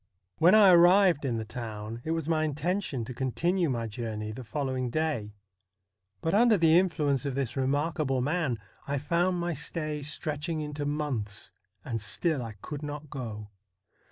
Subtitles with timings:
[0.39, 4.31] When I arrived in the town, it was my intention to con tinue my journey
[4.31, 5.35] the following day,
[6.21, 11.51] but under the influence of this remarkable man, I found my stay stretching into months,
[11.85, 13.49] and still I could not go.